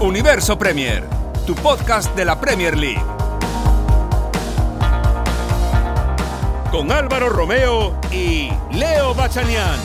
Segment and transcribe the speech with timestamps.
[0.00, 1.06] Universo Premier,
[1.46, 3.04] tu podcast de la Premier League.
[6.70, 9.78] Con Álvaro Romeo y Leo Bachanian.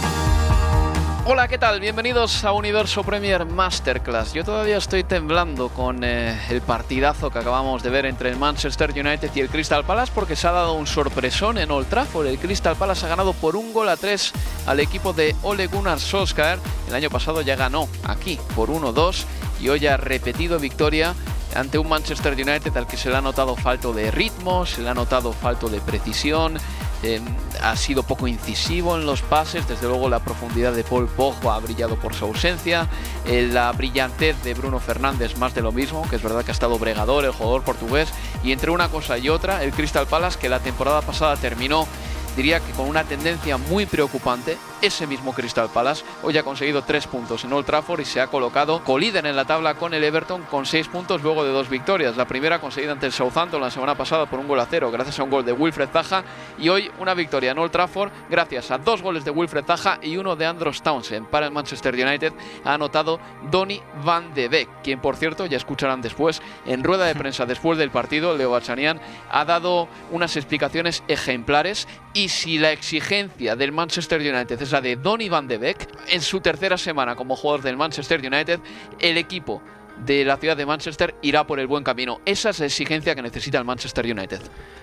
[1.25, 1.81] Hola, ¿qué tal?
[1.81, 4.31] Bienvenidos a Universo Premier Masterclass.
[4.31, 8.91] Yo todavía estoy temblando con eh, el partidazo que acabamos de ver entre el Manchester
[8.91, 12.27] United y el Crystal Palace porque se ha dado un sorpresón en Old Trafford.
[12.27, 14.31] El Crystal Palace ha ganado por un gol a tres
[14.65, 16.59] al equipo de Ole Gunnar Solskjaer.
[16.87, 19.25] El año pasado ya ganó aquí por 1-2
[19.59, 21.15] y hoy ha repetido victoria
[21.55, 24.89] ante un Manchester United al que se le ha notado falto de ritmo, se le
[24.89, 26.57] ha notado falto de precisión,
[27.03, 27.21] eh,
[27.61, 31.59] ha sido poco incisivo en los pases, desde luego la profundidad de Paul Pogba ha
[31.59, 32.89] brillado por su ausencia,
[33.25, 36.53] eh, la brillantez de Bruno Fernández más de lo mismo, que es verdad que ha
[36.53, 38.09] estado bregador el jugador portugués,
[38.43, 41.87] y entre una cosa y otra, el Crystal Palace que la temporada pasada terminó
[42.35, 47.07] diría que con una tendencia muy preocupante, ese mismo Crystal Palace hoy ha conseguido tres
[47.07, 50.43] puntos en Old Trafford y se ha colocado colíder en la tabla con el Everton
[50.43, 52.17] con seis puntos luego de dos victorias.
[52.17, 55.19] La primera conseguida ante el Southampton la semana pasada por un gol a cero gracias
[55.19, 56.23] a un gol de Wilfred Zaha
[56.59, 60.17] y hoy una victoria en Old Trafford gracias a dos goles de Wilfred Zaha y
[60.17, 61.27] uno de Andros Townsend.
[61.27, 63.19] Para el Manchester United ha anotado
[63.49, 67.79] Donny van de Beek, quien por cierto ya escucharán después en rueda de prensa después
[67.79, 69.01] del partido, Leo Bachanian
[69.31, 75.29] ha dado unas explicaciones ejemplares y si la exigencia del Manchester United es de Donny
[75.29, 78.59] van de Beek, en su tercera semana como jugador del Manchester United,
[78.99, 79.61] el equipo
[80.05, 82.21] de la ciudad de Manchester irá por el buen camino.
[82.25, 84.41] Esa es la exigencia que necesita el Manchester United.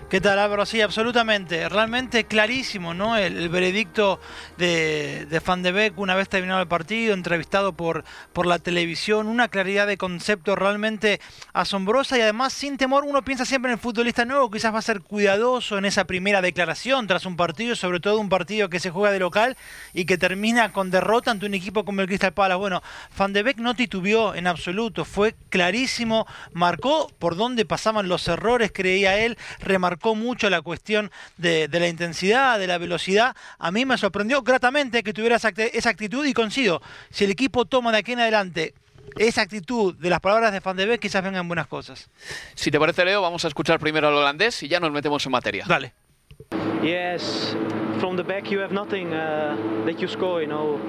[0.08, 0.66] ¿Qué tal Álvaro?
[0.66, 1.70] Sí, absolutamente.
[1.70, 3.16] Realmente clarísimo, ¿no?
[3.16, 4.20] El, veredicto
[4.58, 9.26] de, de Van de Beek una vez terminado el partido, entrevistado por, por la televisión,
[9.26, 11.18] una claridad de concepto realmente
[11.54, 14.82] asombrosa y además sin temor uno piensa siempre en el futbolista nuevo, quizás va a
[14.82, 18.90] ser cuidadoso en esa primera declaración tras un partido, sobre todo un partido que se
[18.90, 19.56] juega de local
[19.94, 22.58] y que termina con derrota ante un equipo como el Crystal Palace.
[22.58, 22.82] Bueno,
[23.16, 28.72] Van de Beek no titubeó en absoluto, fue clarísimo, marcó por dónde pasaban los errores,
[28.72, 33.36] creía él, remarcó mucho la cuestión de, la intensidad, de la velocidad.
[33.58, 36.82] A mí me sorprendió gratamente que tuviera esa, actitud y coincido.
[37.10, 38.74] Si el equipo toma de aquí en adelante
[39.16, 42.08] esa actitud de las palabras de Van de Beek, quizás vengan buenas cosas.
[42.54, 45.32] Si te parece, Leo, vamos a escuchar primero al holandés y ya nos metemos en
[45.32, 45.64] materia.
[45.68, 45.92] Dale.
[46.82, 47.54] Yes,
[48.00, 50.80] from the back you have nothing uh, that you score, you know.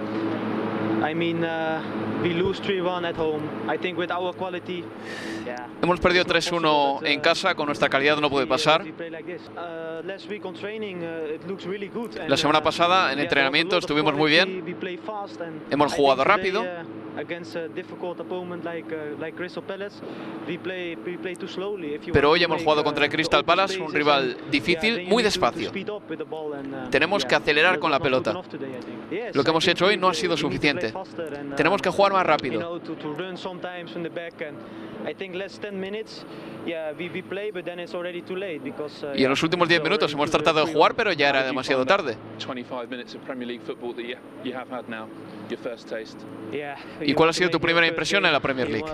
[5.45, 8.85] Uh, Hemos perdido 3-1 en casa, con nuestra calidad no puede pasar.
[12.27, 14.77] La semana pasada en entrenamiento estuvimos muy bien.
[15.69, 16.63] Hemos jugado rápido.
[22.11, 25.71] Pero hoy hemos jugado contra el Crystal Palace, un rival difícil, muy despacio.
[26.89, 28.33] Tenemos que acelerar con la pelota.
[29.33, 30.93] Lo que hemos hecho hoy no ha sido suficiente.
[31.55, 32.81] Tenemos que jugar más rápido.
[39.15, 42.15] Y en los últimos 10 minutos hemos tratado de jugar, pero ya era demasiado tarde.
[47.05, 48.85] ¿Y cuál ha sido tu primera impresión en la Premier League?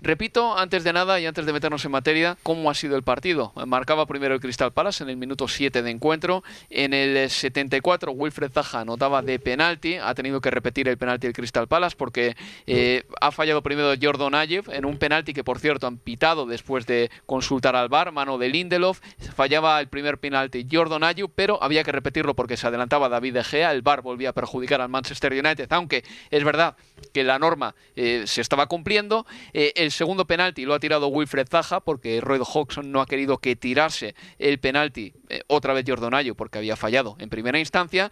[0.00, 3.52] Repito, antes de nada y antes de meternos en materia, cómo ha sido el partido.
[3.66, 6.44] Marcaba primero el Crystal Palace en el minuto 7 de encuentro.
[6.70, 9.96] En el 74, Wilfred Zaha anotaba de penalti.
[9.96, 12.36] Ha tenido que repetir el penalti del Crystal Palace porque
[12.66, 16.86] eh, ha fallado primero Jordan Ayev en un penalti que, por cierto, han pitado después
[16.86, 19.00] de consultar al bar, mano de Lindelof.
[19.34, 23.44] Fallaba el primer penalti Jordan Ayew, pero había que repetirlo porque se adelantaba David De
[23.44, 23.72] Gea.
[23.72, 26.76] El bar volvía a perjudicar al Manchester United, aunque es verdad
[27.12, 29.26] que la norma eh, se estaba cumpliendo.
[29.52, 33.38] Eh, el segundo penalti lo ha tirado Wilfred Zaha porque Roy Hodgson no ha querido
[33.38, 38.10] que tirase el penalti eh, otra vez Jordonayo porque había fallado en primera instancia.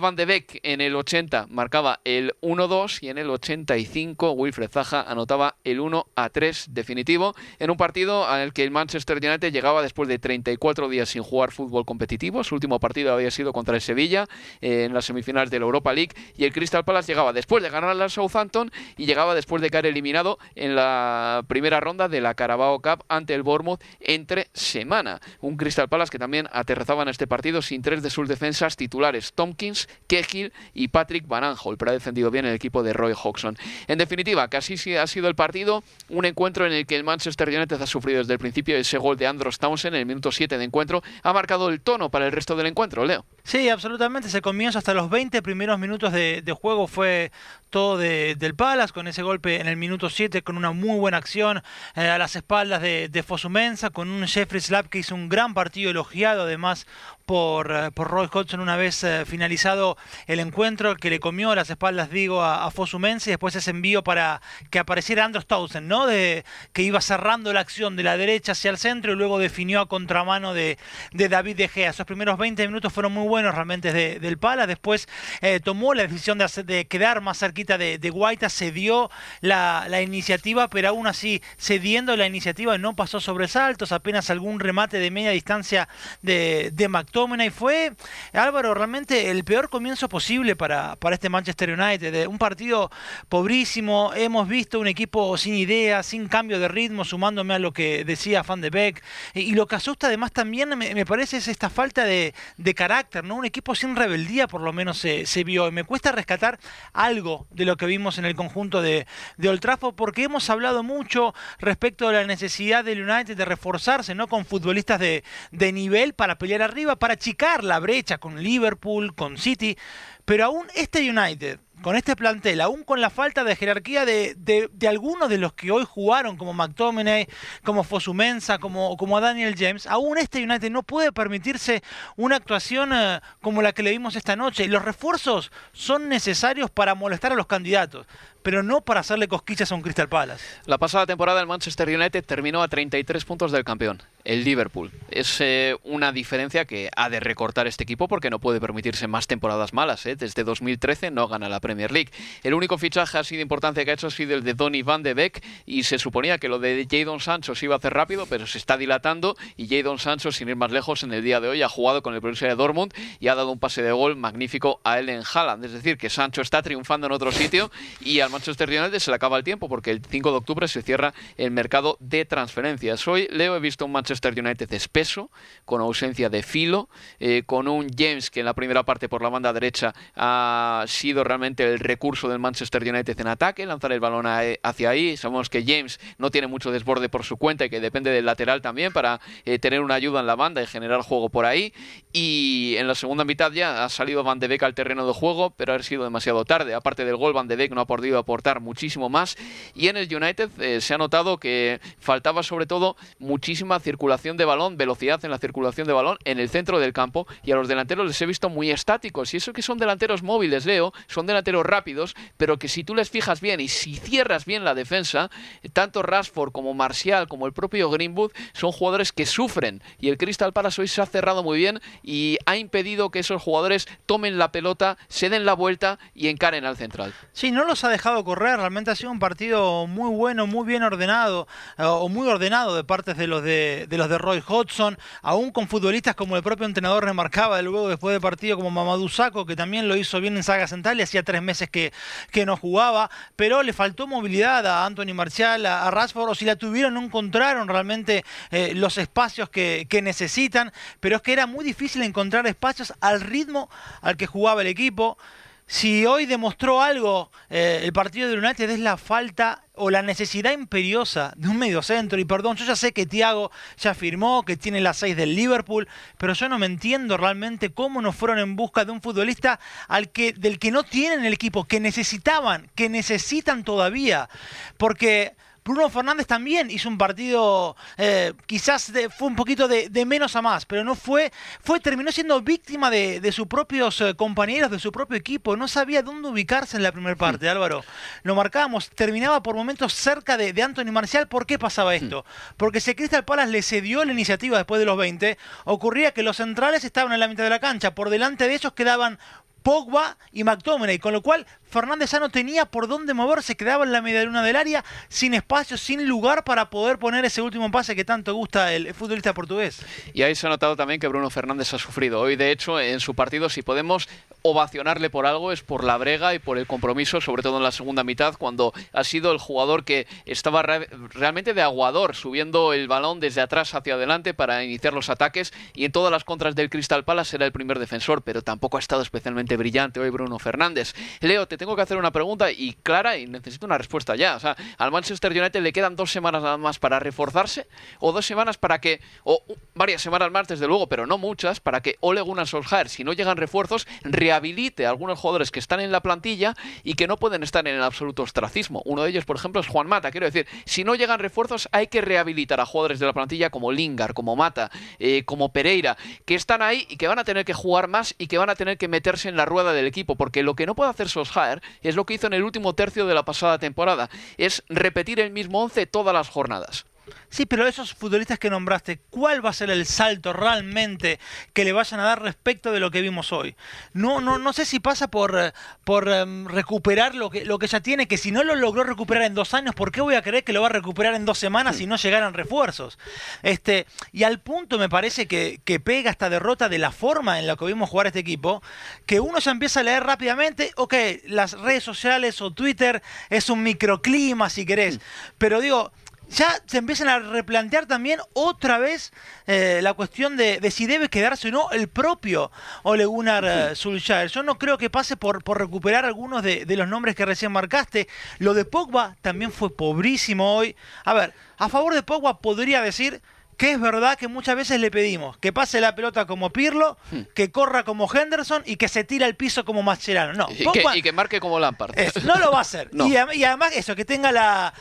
[0.00, 5.02] Van de Beek en el 80 marcaba el 1-2 y en el 85 Wilfred Zaha
[5.02, 10.18] anotaba el 1-3 definitivo en un partido al que el Manchester United llegaba después de
[10.18, 12.44] 34 días sin jugar fútbol competitivo.
[12.44, 14.26] Su último partido había sido contra el Sevilla
[14.60, 17.70] eh, en las semifinales de la Europa League y el Crystal Palace llegaba después de
[17.70, 22.34] ganar al Southampton y llegaba después de caer eliminado en la primera ronda de la
[22.34, 25.20] Carabao Cup ante el Bournemouth entre semana.
[25.40, 29.32] Un Crystal Palace que también aterrizaba en este partido sin tres de sus defensas titulares,
[29.32, 33.56] Tompkins, Cahill y Patrick Van Aanholt, pero ha defendido bien el equipo de Roy Hodgson.
[33.86, 37.80] En definitiva, casi ha sido el partido, un encuentro en el que el Manchester United
[37.80, 40.64] ha sufrido desde el principio ese gol de Andros Townsend en el minuto 7 de
[40.64, 43.24] encuentro, ha marcado el tono para el resto del encuentro, Leo.
[43.42, 44.28] Sí, absolutamente.
[44.28, 46.86] Se comienza hasta los 20 primeros minutos de, juego.
[46.86, 47.30] Fue
[47.70, 51.62] todo del Palace con ese golpe en el minuto 7 con una muy buena acción
[51.96, 55.54] eh, a las espaldas de, de Fosumensa, con un Jeffrey Slap que hizo un gran
[55.54, 56.86] partido elogiado, además
[57.26, 59.96] por, eh, por Roy Hodgson una vez eh, finalizado
[60.26, 63.70] el encuentro, que le comió a las espaldas, digo, a, a Fosumense, y después ese
[63.70, 66.06] envío para que apareciera Andros Townsend, ¿no?
[66.06, 69.80] De, que iba cerrando la acción de la derecha hacia el centro y luego definió
[69.80, 70.78] a contramano de,
[71.12, 71.90] de David De Gea.
[71.90, 75.08] Esos primeros 20 minutos fueron muy buenos realmente del Pala, después
[75.40, 79.10] eh, tomó la decisión de, de, quedar más cerquita de, de Guaita, cedió
[79.40, 84.98] la, la iniciativa, pero aún así, cediendo la iniciativa, no pasó sobresaltos, apenas algún remate
[84.98, 85.88] de media distancia
[86.24, 87.92] de, de y fue,
[88.32, 92.26] Álvaro, realmente el peor comienzo posible para, para este Manchester United.
[92.26, 92.90] Un partido
[93.28, 98.04] pobrísimo, hemos visto un equipo sin idea, sin cambio de ritmo, sumándome a lo que
[98.04, 99.02] decía Van de Beek.
[99.34, 102.34] Y, lo que asusta además también me, parece es esta falta de,
[102.74, 103.36] carácter, ¿no?
[103.36, 105.68] Un equipo sin rebeldía por lo menos se, vio.
[105.68, 106.58] Y me cuesta rescatar
[106.92, 109.06] algo de lo que vimos en el conjunto de,
[109.36, 109.64] de Old
[109.96, 114.26] porque hemos hablado mucho respecto a la necesidad del United de reforzarse, ¿no?
[114.26, 115.22] Con futbolistas de,
[115.52, 119.76] de nivel para pelear arriba, para achicar la brecha con Liverpool, con City,
[120.24, 125.28] pero aún este United, con este plantel, aún con la falta de jerarquía de, algunos
[125.28, 127.28] de los que hoy jugaron, como McTominay,
[127.62, 131.82] como Fosumensa, como, como Daniel James, aún este United no puede permitirse
[132.16, 134.66] una actuación eh, como la que le vimos esta noche.
[134.66, 138.06] Los refuerzos son necesarios para molestar a los candidatos
[138.44, 140.44] pero no para hacerle cosquillas a un Crystal Palace.
[140.66, 144.92] La pasada temporada el Manchester United terminó a 33 puntos del campeón, el Liverpool.
[145.10, 149.26] Es eh, una diferencia que ha de recortar este equipo porque no puede permitirse más
[149.26, 150.04] temporadas malas.
[150.04, 150.14] ¿eh?
[150.14, 152.10] Desde 2013 no gana la Premier League.
[152.42, 155.02] El único fichaje así de importancia que ha hecho ha sido el de Donny van
[155.02, 158.26] de Beek y se suponía que lo de Jadon Sancho se iba a hacer rápido,
[158.26, 161.48] pero se está dilatando y Jadon Sancho, sin ir más lejos, en el día de
[161.48, 164.16] hoy ha jugado con el Borussia de Dortmund y ha dado un pase de gol
[164.16, 165.64] magnífico a Ellen Haaland.
[165.64, 169.16] Es decir, que Sancho está triunfando en otro sitio y al Manchester United se le
[169.16, 173.06] acaba el tiempo porque el 5 de octubre se cierra el mercado de transferencias.
[173.08, 175.30] Hoy, Leo, he visto un Manchester United espeso,
[175.64, 176.88] con ausencia de filo,
[177.20, 181.24] eh, con un James que en la primera parte por la banda derecha ha sido
[181.24, 185.16] realmente el recurso del Manchester United en ataque, lanzar el balón hacia ahí.
[185.16, 188.62] Sabemos que James no tiene mucho desborde por su cuenta y que depende del lateral
[188.62, 191.72] también para eh, tener una ayuda en la banda y generar juego por ahí.
[192.12, 195.50] Y en la segunda mitad ya ha salido Van de Beek al terreno de juego,
[195.56, 196.74] pero ha sido demasiado tarde.
[196.74, 199.36] Aparte del gol, Van de Beek no ha podido aportar muchísimo más.
[199.74, 204.44] Y en el United eh, se ha notado que faltaba sobre todo muchísima circulación de
[204.44, 207.26] balón, velocidad en la circulación de balón en el centro del campo.
[207.44, 209.32] Y a los delanteros les he visto muy estáticos.
[209.34, 213.10] Y eso que son delanteros móviles, Leo, son delanteros rápidos, pero que si tú les
[213.10, 215.30] fijas bien y si cierras bien la defensa,
[215.72, 219.82] tanto Rashford como Martial como el propio Greenwood son jugadores que sufren.
[219.98, 223.42] Y el Crystal Palace hoy se ha cerrado muy bien y ha impedido que esos
[223.42, 227.12] jugadores tomen la pelota, se den la vuelta y encaren al central.
[227.32, 230.82] Sí, no los ha dejado correr realmente ha sido un partido muy bueno, muy bien
[230.82, 231.46] ordenado,
[231.78, 235.68] eh, o muy ordenado de partes de los de, los de Roy Hodgson, aún con
[235.68, 239.88] futbolistas como el propio entrenador remarcaba luego después del partido, como Mamadou Sakho, que también
[239.88, 241.92] lo hizo bien en Saga Central y hacía tres meses que,
[242.30, 246.56] que no jugaba, pero le faltó movilidad a Anthony Marcial, a, Rashford, o si la
[246.56, 251.64] tuvieron, no encontraron realmente eh, los espacios que, que necesitan, pero es que era muy
[251.64, 253.68] difícil encontrar espacios al ritmo
[254.00, 255.18] al que jugaba el equipo
[255.66, 260.52] si hoy demostró algo eh, el partido de United es la falta o la necesidad
[260.52, 262.18] imperiosa de un mediocentro.
[262.18, 265.88] Y perdón, yo ya sé que Thiago ya firmó, que tiene la 6 del Liverpool,
[266.18, 270.10] pero yo no me entiendo realmente cómo no fueron en busca de un futbolista al
[270.10, 274.28] que, del que no tienen el equipo, que necesitaban, que necesitan todavía.
[274.76, 280.42] Porque Bruno Fernández también hizo un partido, eh, quizás fue un poquito de, menos a
[280.42, 284.92] más, pero no fue, fue terminó siendo víctima de, sus propios eh, compañeros, de su
[284.92, 285.56] propio equipo.
[285.56, 287.82] No sabía dónde ubicarse en la primera parte, Álvaro.
[288.24, 291.28] Lo marcábamos, terminaba por momentos cerca de, de Anthony Marcial.
[291.28, 292.26] ¿Por qué pasaba esto?
[292.58, 296.36] Porque si Crystal Palace le cedió la iniciativa después de los 20, ocurría que los
[296.36, 297.94] centrales estaban en la mitad de la cancha.
[297.94, 299.18] Por delante de ellos quedaban
[299.64, 303.90] Pogba y McTominay, con lo cual Fernández ya no tenía por dónde moverse, quedaba en
[303.90, 307.96] la media luna del área, sin espacio, sin lugar para poder poner ese último pase
[307.96, 309.82] que tanto gusta el futbolista portugués.
[310.12, 312.20] Y ahí se ha notado también que Bruno Fernández ha sufrido.
[312.20, 314.08] Hoy, de hecho, en su partido, si podemos
[314.42, 317.72] ovacionarle por algo, es por la brega y por el compromiso, sobre todo en la
[317.72, 323.18] segunda mitad, cuando ha sido el jugador que estaba realmente de aguador, subiendo el balón
[323.18, 327.04] desde atrás hacia adelante para iniciar los ataques y en todas las contras del Crystal
[327.04, 330.94] Palace era el primer defensor, pero tampoco ha estado especialmente brillante hoy Bruno Fernández.
[331.20, 334.36] Leo, te tengo que hacer una pregunta y clara y necesito una respuesta ya.
[334.36, 337.66] O sea, al Manchester United le quedan dos semanas nada más para reforzarse
[338.00, 339.42] o dos semanas para que, o
[339.74, 343.14] varias semanas más desde luego, pero no muchas, para que Ole Gunnar Solskjaer, si no
[343.14, 347.42] llegan refuerzos, rehabilite a algunos jugadores que están en la plantilla y que no pueden
[347.42, 348.82] estar en el absoluto ostracismo.
[348.84, 350.10] Uno de ellos, por ejemplo, es Juan Mata.
[350.10, 353.72] Quiero decir, si no llegan refuerzos, hay que rehabilitar a jugadores de la plantilla como
[353.72, 357.54] Lingard, como Mata, eh, como Pereira, que están ahí y que van a tener que
[357.54, 360.42] jugar más y que van a tener que meterse en la rueda del equipo, porque
[360.42, 363.14] lo que no puede hacer Solskjaer es lo que hizo en el último tercio de
[363.14, 366.86] la pasada temporada, es repetir el mismo once todas las jornadas.
[367.28, 371.18] Sí, pero esos futbolistas que nombraste, ¿cuál va a ser el salto realmente
[371.52, 373.56] que le vayan a dar respecto de lo que vimos hoy?
[373.92, 377.80] No, no, no sé si pasa por, por em, recuperar lo que, lo que ya
[377.80, 380.44] tiene, que si no lo logró recuperar en dos años, ¿por qué voy a creer
[380.44, 382.98] que lo va a recuperar en dos semanas si no llegaran refuerzos?
[383.42, 387.46] Este, y al punto me parece que, que pega esta derrota de la forma en
[387.46, 388.62] la que vimos jugar este equipo,
[389.06, 390.94] que uno ya empieza a leer rápidamente, ok,
[391.26, 395.00] las redes sociales o Twitter es un microclima si querés,
[395.36, 395.92] pero digo,
[396.34, 399.12] ya se empiezan a replantear también otra vez
[399.46, 402.50] eh, la cuestión de, si debe quedarse o no el propio
[402.82, 406.88] Ole Gunnar uh, Yo no creo que pase por, por recuperar algunos de, de, los
[406.88, 408.08] nombres que recién marcaste.
[408.38, 410.76] Lo de Pogba también fue pobrísimo hoy.
[411.04, 413.22] A ver, a favor de Pogba podría decir
[413.56, 417.20] que es verdad que muchas veces le pedimos que pase la pelota como Pirlo, hmm.
[417.34, 420.32] que corra como Henderson y que se tire al piso como Mascherano.
[420.32, 421.94] No, y, que, marque como Lampard.
[422.24, 422.90] no lo va a hacer.
[423.04, 424.72] Y, además eso, que tenga la,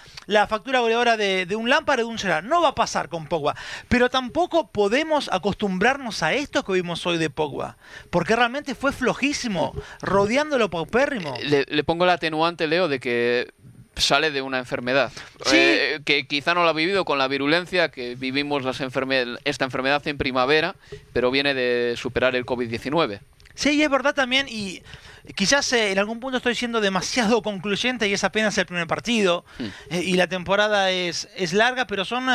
[0.48, 2.46] factura goleadora de, un Lampard o de un Gerard.
[2.46, 3.56] No va a pasar con Pogba.
[3.90, 7.78] Pero tampoco podemos acostumbrarnos a esto que vimos hoy de Pogba.
[8.10, 11.36] Porque realmente fue flojísimo, rodeándolo paupérrimo.
[11.42, 13.54] Le, le pongo el atenuante, Leo, de que
[13.96, 15.12] sale de una enfermedad
[15.52, 18.82] eh, que quizá no lo ha vivido con la virulencia que vivimos las
[19.46, 20.76] esta enfermedad en primavera,
[21.14, 23.20] pero viene de superar el COVID-19.
[23.56, 24.82] Sí, y es verdad también, y
[25.36, 29.46] quizás eh, en algún punto estoy siendo demasiado concluyente y es apenas el primer partido,
[29.60, 29.64] mm.
[29.90, 32.28] eh, y la temporada es, es larga, pero son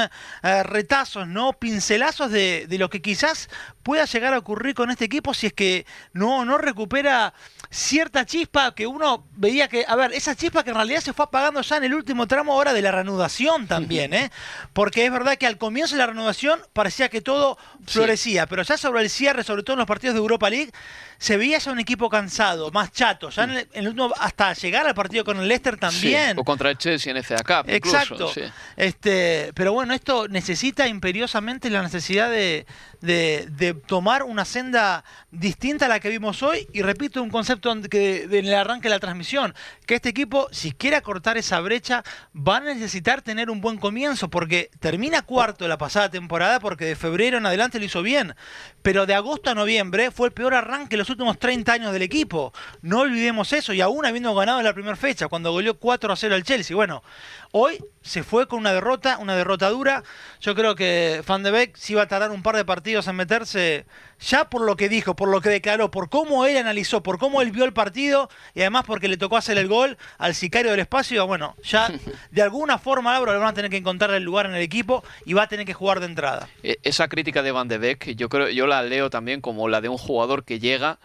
[0.42, 1.52] retazos, ¿no?
[1.52, 3.48] Pincelazos de, de, lo que quizás
[3.82, 7.34] pueda llegar a ocurrir con este equipo si es que no, no recupera
[7.70, 11.26] cierta chispa que uno veía que, a ver, esa chispa que en realidad se fue
[11.26, 14.30] apagando ya en el último tramo ahora de la reanudación también, ¿eh?
[14.72, 18.76] Porque es verdad que al comienzo de la reanudación parecía que todo florecía, pero ya
[18.76, 20.72] sobre el cierre, sobre todo en los partidos de Europa League,
[21.18, 24.94] se veía ya un equipo cansado, más chato, ya en el, último, hasta llegar al
[24.94, 26.38] partido con el Leicester también.
[26.38, 27.68] o contra el Chelsea en FA Cup.
[27.70, 28.30] Exacto.
[28.76, 32.66] Este, pero bueno, esto necesita imperiosamente la necesidad de,
[33.00, 38.24] de, tomar una senda distinta a la que vimos hoy y repito un concepto que
[38.24, 39.54] en el arranque de la transmisión,
[39.86, 42.02] que este equipo si quiere acortar esa brecha
[42.34, 46.96] va a necesitar tener un buen comienzo porque termina cuarto la pasada temporada porque de
[46.96, 48.34] febrero en adelante lo hizo bien,
[48.82, 52.02] pero de agosto a noviembre fue el peor arranque de los últimos 30 años del
[52.02, 52.52] equipo.
[52.82, 56.16] No olvidemos eso y aún habiendo ganado en la primera fecha cuando goleó 4 a
[56.16, 56.76] 0 al Chelsea.
[56.76, 57.02] Bueno,
[57.52, 60.02] Hoy se fue con una derrota, una derrota dura.
[60.40, 63.16] Yo creo que Van de Beek sí va a tardar un par de partidos en
[63.16, 63.86] meterse,
[64.20, 67.40] ya por lo que dijo, por lo que declaró, por cómo él analizó, por cómo
[67.40, 70.80] él vio el partido y además porque le tocó hacer el gol al sicario del
[70.80, 71.26] espacio.
[71.26, 71.90] Bueno, ya
[72.30, 75.02] de alguna forma Álvaro le van a tener que encontrar el lugar en el equipo
[75.24, 76.48] y va a tener que jugar de entrada.
[76.62, 79.80] E, esa crítica de Van de Beek, yo creo, yo la leo también como la
[79.80, 80.98] de un jugador que llega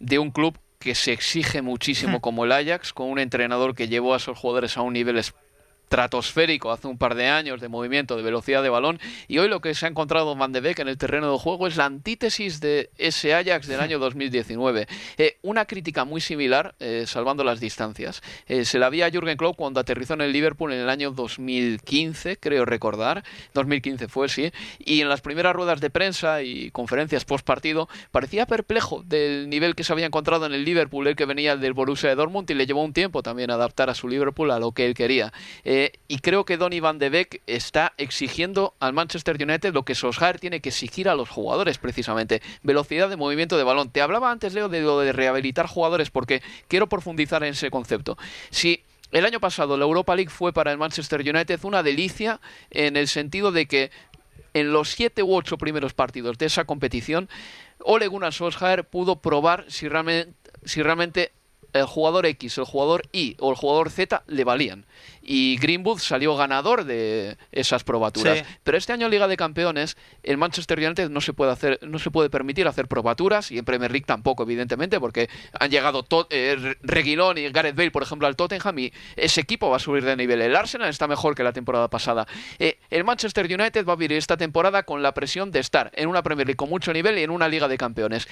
[0.00, 4.14] de un club que se exige muchísimo como el Ajax, con un entrenador que llevó
[4.14, 5.18] a esos jugadores a un nivel
[5.84, 8.98] estratosférico hace un par de años de movimiento, de velocidad de balón,
[9.28, 11.68] y hoy lo que se ha encontrado Van de Beek en el terreno de juego
[11.68, 14.86] es la antítesis de ese Ajax del año 2019.
[15.16, 19.36] Eh, una crítica muy similar, eh, salvando las distancias, eh, se la había a Jürgen
[19.36, 23.22] Klopp cuando aterrizó en el Liverpool en el año 2015, creo recordar,
[23.52, 28.46] 2015 fue, sí, y en las primeras ruedas de prensa y conferencias post partido parecía
[28.46, 32.08] perplejo del nivel que se había encontrado en el Liverpool, el que venía del Borussia
[32.08, 34.86] de Dortmund y le llevó un tiempo también adaptar a su Liverpool a lo que
[34.86, 35.32] él quería.
[35.64, 35.73] Eh,
[36.08, 40.38] y creo que Donny Van de Beek está exigiendo al Manchester United lo que Solskjaer
[40.38, 42.42] tiene que exigir a los jugadores, precisamente.
[42.62, 43.90] Velocidad de movimiento de balón.
[43.90, 48.18] Te hablaba antes, Leo, de lo de rehabilitar jugadores, porque quiero profundizar en ese concepto.
[48.50, 52.40] Si el año pasado la Europa League fue para el Manchester United una delicia
[52.70, 53.90] en el sentido de que
[54.54, 57.28] en los siete u ocho primeros partidos de esa competición,
[57.78, 60.32] Ole Gunnar Solskjaer pudo probar si realmente,
[60.64, 61.32] si realmente
[61.74, 64.86] el jugador X, el jugador Y o el jugador Z le valían.
[65.22, 68.38] Y Greenwood salió ganador de esas probaturas.
[68.38, 68.44] Sí.
[68.62, 71.98] Pero este año en Liga de Campeones, el Manchester United no se puede hacer, no
[71.98, 75.28] se puede permitir hacer probaturas y en Premier League tampoco, evidentemente, porque
[75.58, 79.76] han llegado eh, Reguilón y Gareth Bale, por ejemplo, al Tottenham y ese equipo va
[79.76, 80.40] a subir de nivel.
[80.42, 82.26] El Arsenal está mejor que la temporada pasada.
[82.58, 86.08] Eh, el Manchester United va a vivir esta temporada con la presión de estar en
[86.08, 88.28] una Premier League con mucho nivel y en una Liga de Campeones.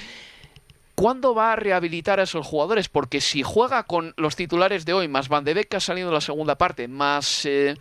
[1.02, 2.88] ¿Cuándo va a rehabilitar a esos jugadores?
[2.88, 6.06] Porque si juega con los titulares de hoy, más Van de Beek que ha salido
[6.10, 7.74] en la segunda parte, más eh,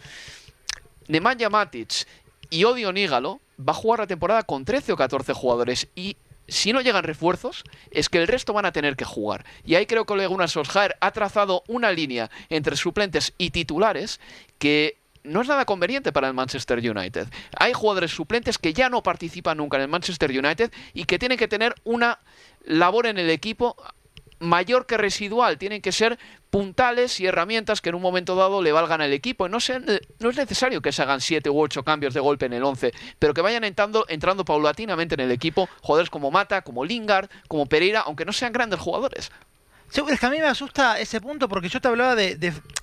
[1.07, 2.07] Nemanja Matic
[2.49, 5.87] y Odio Nígalo, va a jugar la temporada con 13 o 14 jugadores.
[5.93, 9.45] Y si no llegan refuerzos, es que el resto van a tener que jugar.
[9.63, 14.19] Y ahí creo que Ole Solskjaer ha trazado una línea entre suplentes y titulares
[14.57, 17.27] que no es nada conveniente para el Manchester United.
[17.57, 21.37] Hay jugadores suplentes que ya no participan nunca en el Manchester United y que tienen
[21.37, 22.19] que tener una
[22.65, 23.75] labor en el equipo
[24.39, 25.57] mayor que residual.
[25.57, 29.47] Tienen que ser puntales y herramientas que en un momento dado le valgan al equipo.
[29.47, 29.59] No,
[30.19, 32.91] no es necesario que se hagan siete u ocho cambios de golpe en el 11,
[33.19, 37.67] pero que vayan entrando, entrando paulatinamente en el equipo jugadores como Mata, como Lingard, como
[37.67, 39.31] Pereira, aunque no sean grandes jugadores.
[39.91, 42.37] Sí, es que a mí me asusta ese punto porque yo te hablaba de,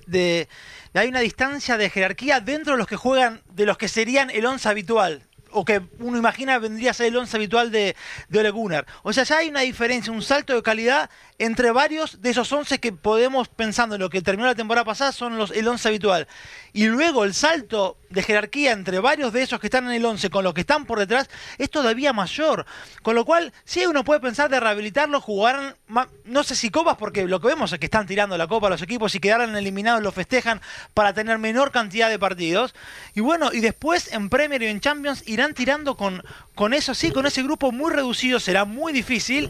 [0.05, 0.47] de,
[0.93, 4.45] hay una distancia de jerarquía dentro de los que juegan, de los que serían el
[4.45, 5.23] once habitual.
[5.49, 7.95] O que uno imagina vendría a ser el once habitual de,
[8.27, 8.85] de Ole Gunnar.
[9.01, 12.79] O sea, ya hay una diferencia, un salto de calidad entre varios de esos once
[12.79, 16.27] que podemos, pensando en lo que terminó la temporada pasada, son los, el once habitual.
[16.73, 20.29] Y luego el salto de jerarquía entre varios de esos que están en el once
[20.29, 22.65] con los que están por detrás es todavía mayor.
[23.01, 26.97] Con lo cual, sí uno puede pensar de rehabilitarlo, jugar, ma- no sé si copas,
[26.97, 29.55] porque lo que vemos es que están tirando la copa a los equipos y quedaran
[29.55, 30.61] eliminados, lo festejan
[30.93, 32.75] para tener menor cantidad de partidos.
[33.15, 36.23] Y bueno, y después en Premier y en Champions irán tirando con,
[36.59, 39.49] con eso, sí, con ese grupo muy reducido, será muy difícil.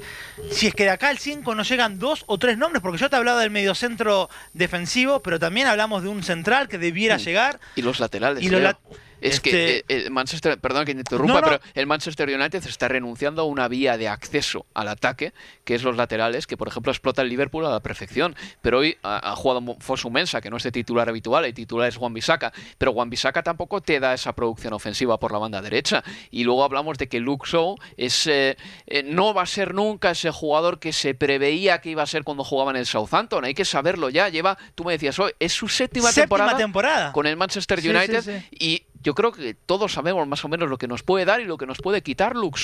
[0.51, 3.09] Si es que de acá al 5 no llegan dos o tres nombres, porque yo
[3.09, 7.59] te hablaba del mediocentro defensivo, pero también hablamos de un central que debiera llegar.
[7.75, 8.43] Y los laterales.
[8.43, 8.77] Y los Leo.
[9.21, 11.45] Es este- que eh, el Manchester, perdón que te interrumpa, No, no.
[11.47, 15.83] pero el Manchester United está renunciando a una vía de acceso al ataque, que es
[15.83, 18.35] los laterales, que por ejemplo explota el Liverpool a la perfección.
[18.61, 21.87] Pero hoy ha, ha jugado Fosu Mensa, que no es de titular habitual, el titular
[21.87, 25.61] es Juan Bisaka, pero Juan Bisaka tampoco te da esa producción ofensiva por la banda
[25.61, 26.03] derecha.
[26.31, 30.11] Y luego hablamos de que Luke Shaw es, eh, eh, no va a ser nunca
[30.11, 33.45] ese jugador que se preveía que iba a ser cuando jugaba en el Southampton.
[33.45, 34.29] Hay que saberlo ya.
[34.29, 37.11] Lleva, tú me decías hoy, es su séptima, Séptima temporada, temporada.
[37.11, 38.47] con el Manchester Sí, sí, United sí.
[38.65, 41.45] y yo creo que todos sabemos más o menos lo que nos puede dar y
[41.45, 42.59] lo que nos puede quitar Luke.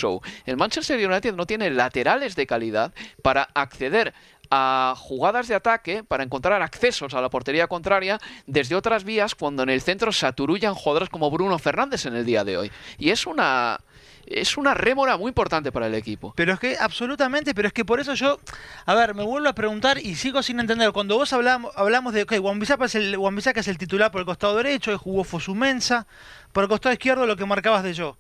[0.46, 4.14] El Manchester United no tiene laterales de calidad para acceder
[4.52, 9.64] a jugadas de ataque, para encontrar accesos a la portería contraria desde otras vías cuando
[9.64, 12.72] en el centro se aturullan jugadores como Bruno Fernández en el día de hoy.
[12.98, 13.80] Y es una
[14.28, 16.34] es una rémora muy importante para el equipo.
[16.36, 18.40] Pero es que, absolutamente, pero es que por eso yo,
[18.86, 20.92] a ver, me vuelvo a preguntar y sigo sin entender.
[20.92, 24.26] Cuando vos hablamos, hablamos de, ok, Wan-Bissaka es, el, Wan-Bissaka es el titular por el
[24.26, 26.08] costado derecho, y jugó Fosumensa,
[26.52, 28.18] por el costado izquierdo lo que marcabas de yo.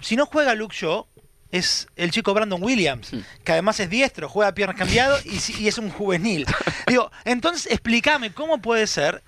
[0.00, 1.06] Si no juega Luke Shaw,
[1.50, 3.12] es el chico Brandon Williams,
[3.44, 6.44] que además es diestro, juega a piernas cambiado y, y es un juvenil.
[6.86, 9.22] Digo, entonces explícame cómo puede ser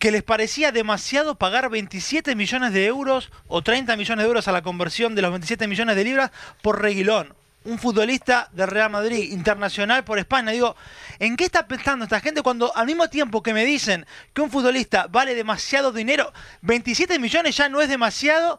[0.00, 4.52] que les parecía demasiado pagar 27 millones de euros o 30 millones de euros a
[4.52, 6.30] la conversión de los 27 millones de libras
[6.62, 7.34] por Reguilón,
[7.64, 10.52] un futbolista del Real Madrid, internacional por España.
[10.52, 10.74] Digo,
[11.18, 14.50] ¿en qué está pensando esta gente cuando al mismo tiempo que me dicen que un
[14.50, 16.32] futbolista vale demasiado dinero,
[16.62, 18.58] 27 millones ya no es demasiado?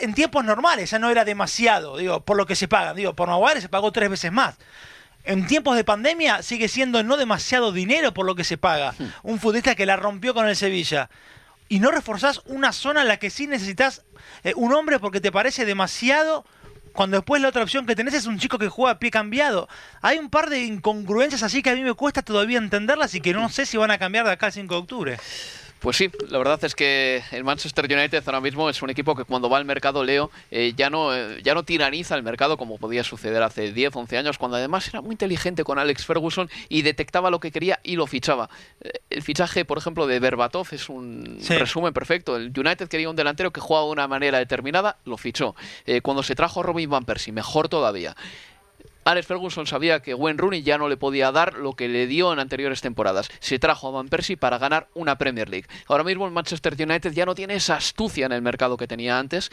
[0.00, 2.94] En tiempos normales ya no era demasiado, digo, por lo que se paga.
[2.94, 4.56] Digo, por Maguire se pagó tres veces más.
[5.24, 8.94] En tiempos de pandemia sigue siendo no demasiado dinero por lo que se paga.
[9.22, 11.08] Un futbolista que la rompió con el Sevilla.
[11.68, 14.04] Y no reforzás una zona en la que sí necesitas
[14.44, 16.44] eh, un hombre porque te parece demasiado.
[16.92, 19.68] Cuando después la otra opción que tenés es un chico que juega a pie cambiado.
[20.02, 23.32] Hay un par de incongruencias así que a mí me cuesta todavía entenderlas y que
[23.32, 25.18] no sé si van a cambiar de acá al 5 de octubre.
[25.84, 29.24] Pues sí, la verdad es que el Manchester United ahora mismo es un equipo que
[29.24, 32.78] cuando va al mercado, Leo, eh, ya, no, eh, ya no tiraniza el mercado como
[32.78, 36.80] podía suceder hace 10, 11 años, cuando además era muy inteligente con Alex Ferguson y
[36.80, 38.48] detectaba lo que quería y lo fichaba.
[38.80, 41.54] Eh, el fichaje, por ejemplo, de Berbatov es un Sí.
[41.54, 42.36] resumen perfecto.
[42.36, 45.54] El United quería un delantero que jugaba de una manera determinada, lo fichó.
[45.84, 48.16] Eh, cuando se trajo a Robin Van Persie, mejor todavía
[49.04, 52.32] Alex Ferguson sabía que Wayne Rooney ya no le podía dar lo que le dio
[52.32, 53.28] en anteriores temporadas.
[53.40, 55.66] Se trajo a Van Persie para ganar una Premier League.
[55.86, 59.18] Ahora mismo el Manchester United ya no tiene esa astucia en el mercado que tenía
[59.18, 59.50] antes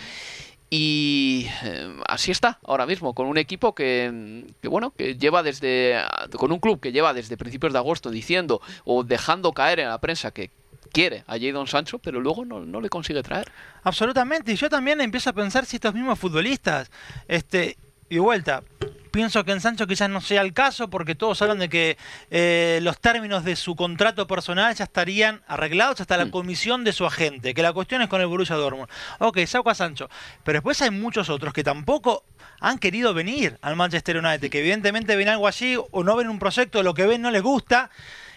[0.73, 6.01] y eh, así está ahora mismo, con un equipo que, bueno, que lleva desde.
[6.37, 9.97] con un club que lleva desde principios de agosto diciendo o dejando caer en la
[9.97, 10.49] prensa que
[10.93, 13.51] quiere a Jadon Sancho, pero luego no, no le consigue traer.
[13.83, 16.89] Absolutamente, y yo también empiezo a pensar si estos mismos futbolistas,
[17.27, 17.77] este,
[18.09, 18.63] y vuelta,
[19.11, 21.97] Pienso que en Sancho quizás no sea el caso porque todos hablan de que
[22.29, 26.31] eh, los términos de su contrato personal ya estarían arreglados hasta la mm.
[26.31, 28.89] comisión de su agente, que la cuestión es con el Borussia Dortmund.
[29.19, 30.09] Ok, saco a Sancho.
[30.45, 32.23] Pero después hay muchos otros que tampoco
[32.61, 36.39] han querido venir al Manchester United, que evidentemente ven algo allí o no ven un
[36.39, 37.89] proyecto, lo que ven no les gusta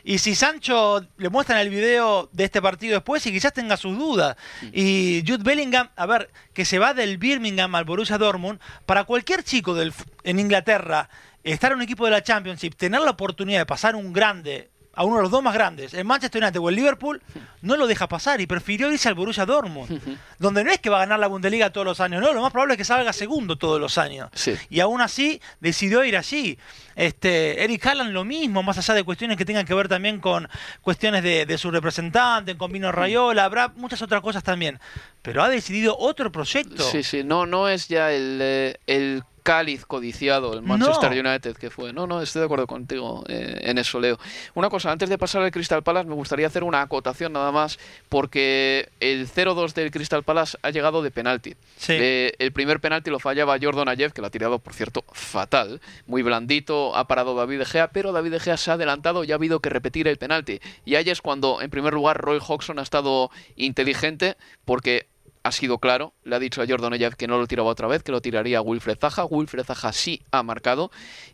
[0.04, 3.96] y si Sancho le muestran el video de este partido después y quizás tenga sus
[3.96, 4.36] dudas.
[4.70, 9.42] Y Jude Bellingham, a ver, que se va del Birmingham al Borussia Dortmund, para cualquier
[9.42, 11.08] chico del, en Inglaterra,
[11.42, 15.04] estar en un equipo de la Championship, tener la oportunidad de pasar un grande a
[15.04, 17.20] uno de los dos más grandes, el Manchester United o el Liverpool,
[17.62, 20.98] no lo deja pasar y prefirió irse al Borussia Dortmund, donde no es que va
[20.98, 23.56] a ganar la Bundesliga todos los años, no, lo más probable es que salga segundo
[23.56, 24.30] todos los años.
[24.70, 26.58] Y aún así decidió ir allí.
[26.96, 30.48] Este, Eric Haaland lo mismo, más allá de cuestiones que tengan que ver también con
[30.80, 34.78] cuestiones de, su representante, con Vino Rayola, habrá muchas otras cosas también.
[35.22, 36.82] Pero ha decidido otro proyecto.
[36.82, 41.70] Sí, sí, no, no es ya el, eh, el cáliz codiciado el Manchester United que
[41.70, 41.92] fue.
[41.92, 44.18] No, no, estoy de acuerdo contigo eh, en eso, Leo.
[44.54, 47.78] Una cosa, antes de pasar al Crystal Palace, me gustaría hacer una acotación nada más,
[48.08, 51.54] porque el 0-2 del Crystal Palace ha llegado de penalti.
[51.88, 55.80] Eh, el primer penalti lo fallaba Jordan Ayev, que lo ha tirado, por cierto, fatal.
[56.06, 59.32] Muy blandito, ha parado David De Gea, pero David De Gea se ha adelantado y
[59.32, 60.60] ha habido que repetir el penalti.
[60.86, 65.06] Y ahí es cuando, en primer lugar, Roy Hodgson ha estado inteligente, porque
[65.44, 68.02] ha sido claro, le ha dicho a Jordan Oyev que no lo tiraba otra vez,
[68.02, 69.26] que lo tiraría a Wilfred Zaha.
[69.26, 70.90] Wilfred Zaha sí ha marcado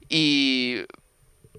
[0.09, 0.81] y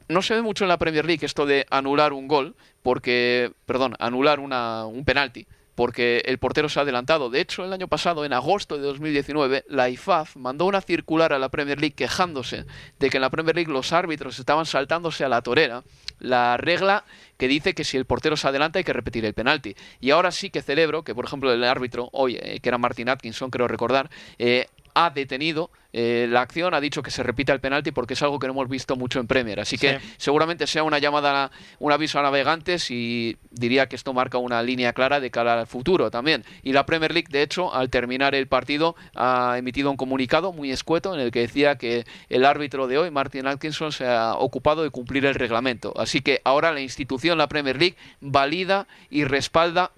[0.10, 3.96] no se ve mucho en la Premier League esto de anular un gol, porque, perdón,
[4.00, 5.48] anular una, un penalti,
[5.82, 7.32] porque el portero se ha adelantado.
[7.32, 11.40] De hecho, el año pasado, en agosto de 2019, la IFAF mandó una circular a
[11.40, 12.66] la Premier League quejándose
[13.00, 15.84] de que en la Premier League los árbitros estaban saltándose a la torera
[16.20, 17.04] la regla
[17.38, 19.76] que dice que si el portero se adelanta hay que repetir el penalti.
[20.00, 23.10] Y ahora sí que celebro que, por ejemplo, el árbitro, hoy, eh, que era Martin
[23.10, 27.60] Atkinson, creo recordar, eh, ha detenido eh, la acción, ha dicho que se repita el
[27.60, 29.60] penalti porque es algo que no hemos visto mucho en Premier.
[29.60, 34.38] Así que seguramente sea una llamada, un aviso a navegantes y diría que esto marca
[34.38, 36.46] una línea clara de cara al futuro también.
[36.64, 40.72] Y la Premier League, de hecho, al terminar el partido, ha emitido un comunicado muy
[40.72, 44.84] escueto en el que decía que el árbitro de hoy, Martin Atkinson, se ha ocupado
[44.84, 45.94] de cumplir el reglamento.
[45.98, 49.92] Así que ahora la institución, la Premier League, valida y respalda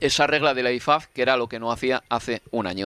[0.00, 2.85] esa regla de la IFAF, que era lo que no hacía hace un año.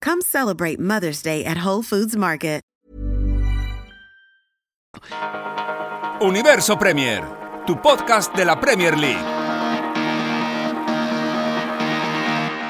[0.01, 2.61] Come celebrate Mother's Day at Whole Foods Market.
[6.21, 7.23] Universo Premier,
[7.65, 9.40] tu podcast de la Premier League.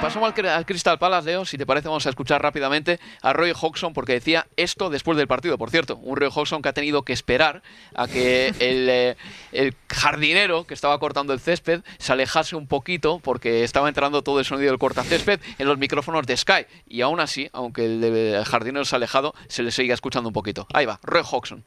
[0.02, 1.46] Pasamos al, Crystal Palace, Leo.
[1.46, 5.28] Si te parece, vamos a escuchar rápidamente a Roy Hodgson porque decía esto después del
[5.28, 5.60] partido.
[5.60, 7.62] Por cierto, un Roy Hodgson que ha tenido que esperar
[7.94, 9.16] a que el, eh,
[9.52, 14.40] el jardinero que estaba cortando el césped se alejase un poquito porque estaba entrando todo
[14.40, 16.66] el sonido del cortacésped en los micrófonos de Sky.
[16.88, 20.34] Y aún así, aunque el, el jardinero se ha alejado, se le sigue escuchando un
[20.34, 20.66] poquito.
[20.74, 21.64] Ahí va, Roy Hodgson.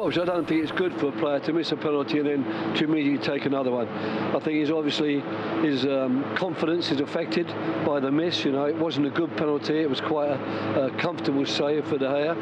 [0.00, 2.84] I don't think it's good for a player to miss a penalty and then to
[2.84, 3.86] immediately take another one.
[3.88, 5.20] I think he's obviously
[5.62, 7.46] his um, confidence is affected
[7.84, 8.44] by the miss.
[8.44, 9.78] You know, it wasn't a good penalty.
[9.78, 12.36] It was quite a, a comfortable save for De Gea,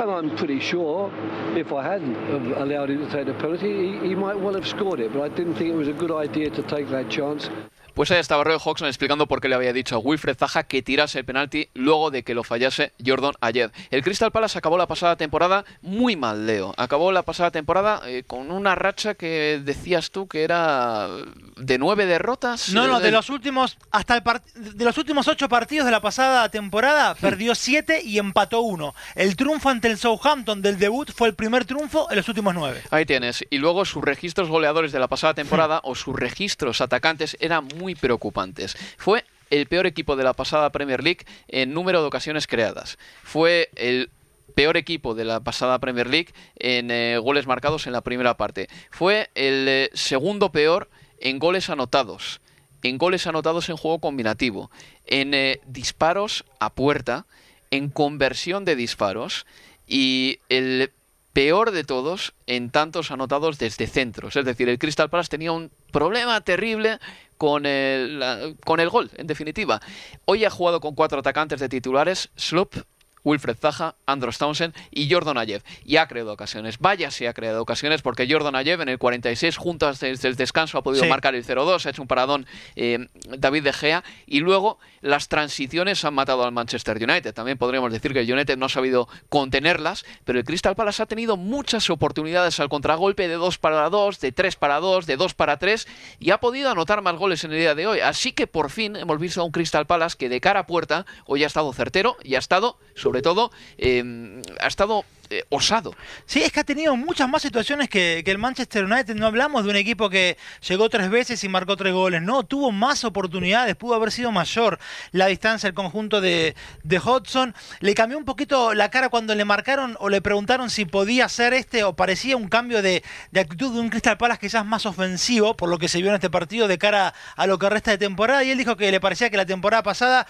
[0.00, 1.12] and I'm pretty sure
[1.54, 2.16] if I hadn't
[2.56, 5.12] allowed him to take the penalty, he, he might well have scored it.
[5.12, 7.50] But I didn't think it was a good idea to take that chance.
[7.94, 10.82] Pues ahí estaba Roy Hodgson explicando por qué le había dicho a Wilfred Zaha que
[10.82, 13.70] tirase el penalti luego de que lo fallase Jordan Ayed.
[13.90, 16.74] El Crystal Palace acabó la pasada temporada muy mal, Leo.
[16.76, 21.08] Acabó la pasada temporada eh, con una racha que decías tú que era
[21.56, 22.70] de nueve derrotas.
[22.70, 25.90] No, no, Eh, de los últimos hasta el part- de los últimos ocho partidos de
[25.92, 28.94] la pasada temporada perdió siete y empató uno.
[29.14, 32.82] El triunfo ante el Southampton del debut fue el primer triunfo en los últimos nueve.
[32.90, 33.44] Ahí tienes.
[33.50, 37.81] Y luego sus registros goleadores de la pasada temporada o sus registros atacantes eran muy
[37.94, 38.76] preocupantes.
[38.96, 42.98] Fue el peor equipo de la pasada Premier League en número de ocasiones creadas.
[43.22, 44.10] Fue el
[44.54, 48.68] peor equipo de la pasada Premier League en eh, goles marcados en la primera parte.
[48.90, 50.88] Fue el eh, segundo peor
[51.20, 52.40] en goles anotados.
[52.82, 54.70] En goles anotados en juego combinativo.
[55.06, 57.26] En eh, disparos a puerta.
[57.70, 59.46] En conversión de disparos.
[59.86, 60.92] Y el
[61.32, 64.36] peor de todos en tantos anotados desde centros.
[64.36, 66.98] Es decir, el Crystal Palace tenía un problema terrible
[67.42, 68.22] con el,
[68.64, 69.80] con el gol, en definitiva.
[70.26, 72.76] Hoy ha jugado con cuatro atacantes de titulares, Sloop,
[73.24, 75.62] Wilfred Zaha, Andros Townsend y Jordan Ayev.
[75.84, 76.78] Y ha creado ocasiones.
[76.78, 80.78] Vaya si ha creado ocasiones porque Jordan Ayev en el 46, junto desde el descanso,
[80.78, 81.08] ha podido Sí.
[81.10, 83.06] marcar el 0-2, ha hecho un paradón eh,
[83.38, 84.04] David De Gea.
[84.26, 87.34] Y luego las transiciones han matado al Manchester United.
[87.34, 91.06] También podríamos decir que el United no ha sabido contenerlas, pero el Crystal Palace ha
[91.06, 95.34] tenido muchas oportunidades al contragolpe de 2 para 2, de 3 para 2, de 2
[95.34, 95.86] para 3
[96.20, 98.00] y ha podido anotar más goles en el día de hoy.
[98.00, 101.06] Así que por fin hemos visto a un Crystal Palace que de cara a puerta
[101.26, 105.94] hoy ha estado certero y ha estado, sobre todo, eh, ha estado eh, osado.
[106.26, 109.14] Sí, es que ha tenido muchas más situaciones que, el Manchester United.
[109.14, 110.36] No hablamos de un equipo que
[110.68, 112.20] llegó tres veces y marcó tres goles.
[112.20, 114.78] No, tuvo más oportunidades, pudo haber sido mayor
[115.10, 117.54] la distancia el conjunto de, de Hodgson.
[117.80, 121.54] Le cambió un poquito la cara cuando le marcaron o le preguntaron si podía ser
[121.54, 125.56] este o parecía un cambio de, de actitud de un Crystal Palace quizás más ofensivo,
[125.56, 127.98] por lo que se vio en este partido de cara a lo que resta de
[127.98, 128.44] temporada.
[128.44, 130.26] Y él dijo que le parecía que la temporada pasada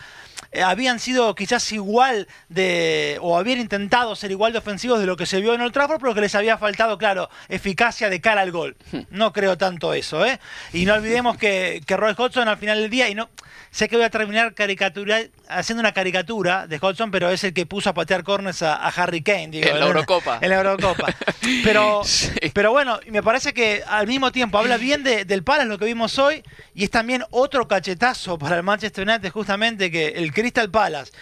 [0.52, 5.16] eh, habían sido quizás igual de o habían intentado ser igual de ofensivos de lo
[5.16, 8.40] que se vio en Old Trafford, pero que les había faltado, claro, eficacia de cara
[8.42, 8.76] al gol.
[9.10, 10.38] No creo tanto eso, ¿eh?
[10.72, 13.28] Y no olvidemos que, que Roy Hodgson al final del día, y no
[13.70, 17.66] sé que voy a terminar caricatura, haciendo una caricatura de Hodgson, pero es el que
[17.66, 20.38] puso a patear corners a, a Harry Kane, digo, En la Eurocopa.
[20.40, 21.06] En la Eurocopa.
[21.64, 22.30] Pero, Sí.
[22.54, 25.84] pero bueno, me parece que al mismo tiempo habla bien de- del Palace, lo que
[25.86, 26.42] vimos hoy,
[26.74, 31.12] y es también otro cachetazo para el Manchester United, justamente que el Crystal Palace,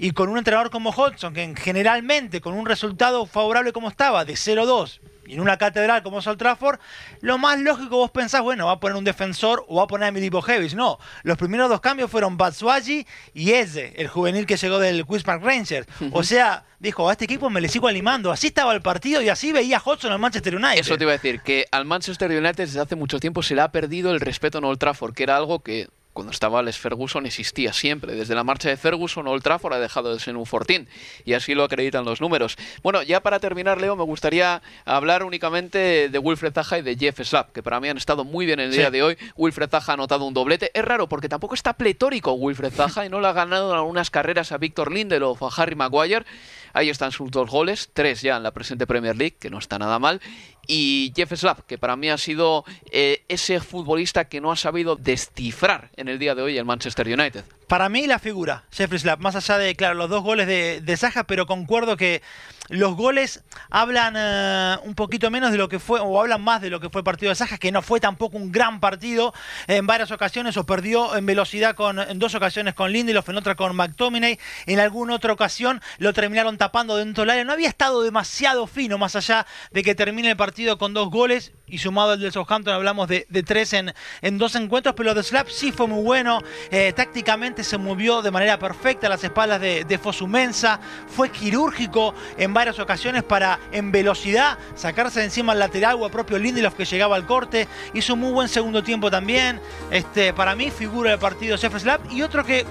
[0.00, 4.24] y con un entrenador como Hodgson, que en- generalmente con un resultado favorable como estaba,
[4.24, 6.80] de 0-2, y en una catedral como es Old Trafford,
[7.20, 10.08] lo más lógico vos pensás, bueno, va a poner un defensor o va a poner
[10.08, 10.74] a Milivo Heavis.
[10.74, 15.44] No, los primeros dos cambios fueron Batshuayi y Eze, el juvenil que llegó del Park
[15.44, 15.86] Rangers.
[16.10, 18.32] O sea, dijo, a este equipo me le sigo animando.
[18.32, 20.80] Así estaba el partido y así veía Hodgson al Manchester United.
[20.80, 23.60] Eso te iba a decir, que al Manchester United desde hace mucho tiempo se le
[23.60, 25.86] ha perdido el respeto en Old Trafford, que era algo que
[26.20, 28.14] cuando estaba Alex Ferguson existía siempre.
[28.14, 30.86] Desde la marcha de Ferguson, Old Trafford ha dejado de ser un fortín
[31.24, 32.58] y así lo acreditan los números.
[32.82, 37.20] Bueno, ya para terminar, Leo, me gustaría hablar únicamente de Wilfred Zaha y de Jeff
[37.26, 38.92] Slap, que para mí han estado muy bien el día Sí.
[38.92, 39.16] de hoy.
[39.34, 40.70] Wilfred Zaha ha anotado un doblete.
[40.74, 44.10] Es raro porque tampoco está pletórico Wilfred Zaha y no le ha ganado en algunas
[44.10, 46.26] carreras a Víctor Lindelof o a Harry Maguire.
[46.74, 49.78] Ahí están sus dos goles, tres ya en la presente Premier League, que no está
[49.78, 50.20] nada mal.
[50.68, 54.94] Y Jeff Slap, que para mí ha sido eh, ese futbolista que no ha sabido
[54.94, 57.44] descifrar en el día de hoy el Manchester United.
[57.70, 60.96] Para mí la figura, Jeffrey Slap, más allá de, claro, los dos goles de, de
[60.96, 62.20] Saja, pero concuerdo que
[62.68, 66.70] los goles hablan eh, un poquito menos de lo que fue, o hablan más de
[66.70, 69.32] lo que fue el partido de Saja, que no fue tampoco un gran partido
[69.68, 73.54] en varias ocasiones, o perdió en velocidad con, en dos ocasiones con Lindelof, en otra
[73.54, 77.44] con McTominay, en alguna otra ocasión lo terminaron tapando dentro del área.
[77.44, 81.52] No había estado demasiado fino, más allá de que termine el partido con dos goles,
[81.66, 85.14] y sumado al del Southampton hablamos de, de tres en, en dos encuentros, pero lo
[85.14, 86.40] de Slap sí fue muy bueno,
[86.72, 92.14] eh, tácticamente se movió de manera perfecta a las espaldas de, de Fosumensa, fue quirúrgico
[92.36, 96.74] en varias ocasiones para en velocidad sacarse de encima al lateral o al propio Lindelof
[96.74, 101.10] que llegaba al corte, hizo un muy buen segundo tiempo también, este, para mí figura
[101.10, 102.10] del partido Jeff Slap.
[102.10, 102.64] Y otro que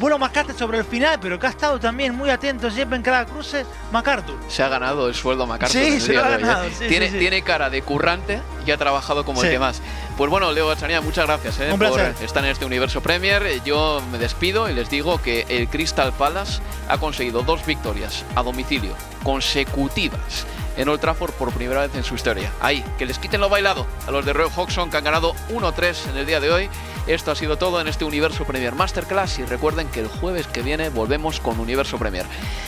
[0.00, 3.24] lo marcaste sobre el final, pero que ha estado también muy atento siempre en cada
[3.26, 4.38] cruce, MacArthur.
[4.48, 5.80] Se ha ganado el sueldo MacArthur.
[5.80, 7.70] Sí, en el se día lo ha de hoy, ganado, sí, tiene, sí, tiene cara
[7.70, 9.80] de currante y ha trabajado como el que más.
[10.16, 13.62] Pues bueno, Leo Gachanía, muchas gracias eh, por estar en este universo Premier.
[13.64, 18.42] Yo me despido y les digo que el Crystal Palace ha conseguido dos victorias a
[18.42, 18.94] domicilio
[19.24, 22.50] consecutivas en Old Trafford por primera vez en su historia.
[22.60, 26.10] Ahí, que les quiten lo bailado a los de Roy Hodgson que han ganado 1-3
[26.10, 26.70] en el día de hoy.
[27.06, 30.62] Esto ha sido todo en este Universo Premier Masterclass y recuerden que el jueves que
[30.62, 32.26] viene volvemos con Universo Premier.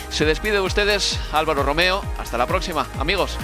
[0.09, 2.03] Se despide de ustedes Álvaro Romeo.
[2.19, 3.37] Hasta la próxima, amigos.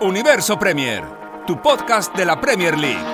[0.00, 1.02] Universo Premier,
[1.46, 3.13] tu podcast de la Premier League.